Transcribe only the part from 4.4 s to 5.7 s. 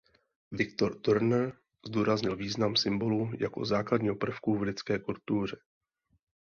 v lidské kultuře.